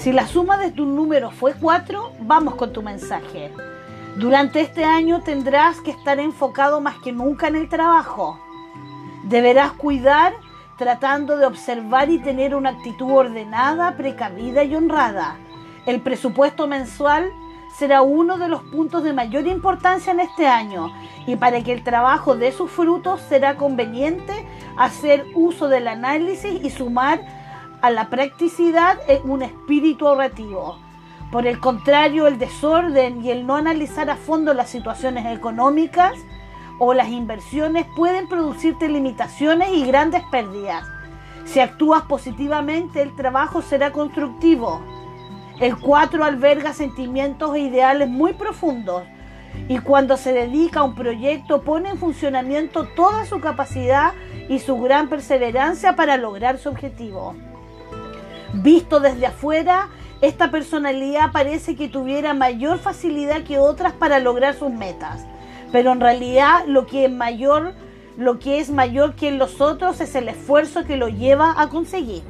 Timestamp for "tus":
0.70-0.86